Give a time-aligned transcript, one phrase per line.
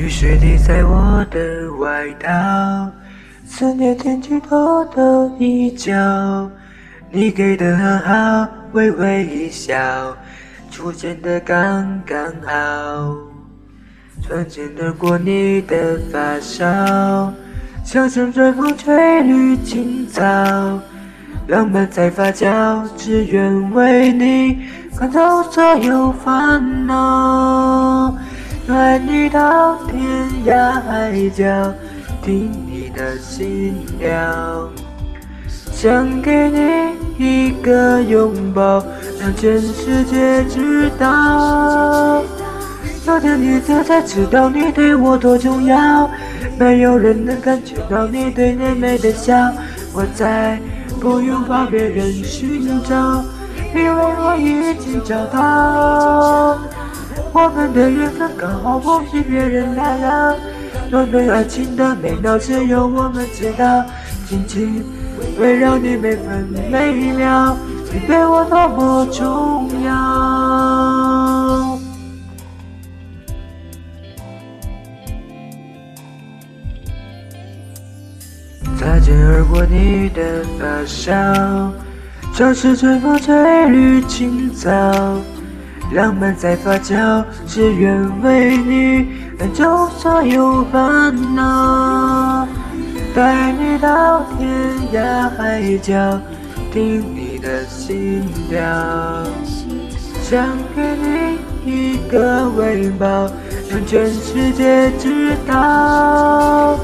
[0.00, 2.90] 雨水滴在我的外套，
[3.44, 5.92] 思念天气多的一角。
[7.10, 9.76] 你给的很好，微微一笑，
[10.70, 13.14] 出现的刚刚好。
[14.22, 16.64] 穿肩而过你的发梢，
[17.84, 20.22] 像阵春风吹绿青草，
[21.46, 24.62] 浪漫在发酵，只愿为你
[24.98, 27.69] 赶走所有烦恼。
[28.90, 30.02] 带你到天
[30.46, 31.72] 涯海角，
[32.24, 34.68] 听你的心跳，
[35.70, 38.84] 想给你一个拥抱，
[39.20, 42.20] 让全世界知道。
[43.06, 46.10] 有天你走才知道你对我多重要，
[46.58, 49.52] 没有人能感觉到你对甜美的笑，
[49.92, 50.58] 我再
[51.00, 53.24] 不用把别人寻找，
[53.72, 53.88] 因为
[54.18, 56.58] 我已经找到。
[57.32, 60.34] 我们的缘分刚好不许别人打扰，
[60.90, 63.84] 暖暖爱情的美妙只有我们知道。
[64.26, 64.84] 紧紧
[65.38, 67.56] 围绕你每分每秒，
[67.92, 69.90] 你对我多么重要。
[78.78, 81.72] 擦肩而过你的发梢，
[82.32, 84.70] 像是春风吹绿青草。
[85.92, 92.46] 浪漫在发酵，只愿为你赶走所有烦恼，
[93.12, 94.48] 带你到天
[94.94, 96.20] 涯海角，
[96.72, 98.60] 听你的心跳，
[100.22, 103.28] 想给你一个拥抱，
[103.68, 106.78] 让全世界知道。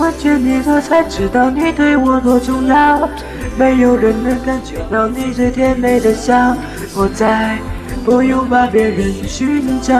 [0.00, 3.08] 闻见你我才知道你对我多重要，
[3.56, 6.56] 没有人能感觉到你最甜美的笑，
[6.96, 7.56] 我在。
[8.04, 9.94] 不用把别人寻找，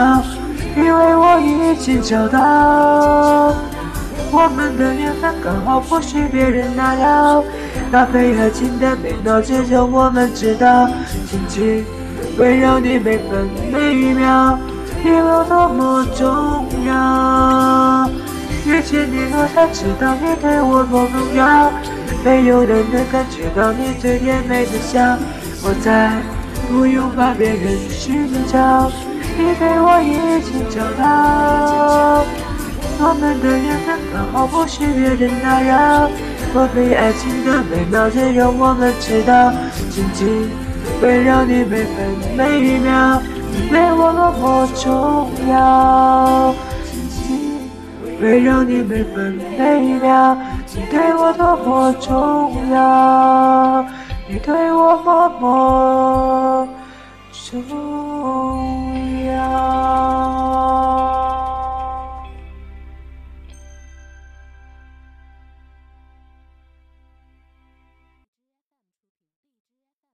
[0.75, 3.53] 因为我已经找到。
[4.35, 7.43] 我们的缘分刚好不许别人打扰，
[7.91, 10.87] 搭配爱情的美妙只有我们知道。
[11.29, 11.85] 紧紧
[12.37, 14.57] 围绕你每分每秒，
[15.03, 18.09] 你有多么重要。
[18.65, 21.71] 遇见你我才知道你对我多重要，
[22.23, 25.15] 没有人能感觉到你最甜美的笑，
[25.63, 26.11] 我在。
[26.69, 28.91] 不用把别人寻找，
[29.37, 32.23] 你对我已经找到。
[32.99, 36.09] 我们的缘分刚好不许别人打扰，
[36.53, 39.51] 我对爱情的美妙只有我们知道。
[39.89, 40.49] 紧紧
[41.01, 43.21] 围绕你每分每秒，
[43.51, 46.53] 你对我多么重要。
[46.85, 47.69] 紧紧
[48.21, 50.37] 围绕你每分每秒，
[50.73, 53.85] 你对我多么重要。
[54.33, 56.67] 你对我默默
[57.31, 58.82] 守。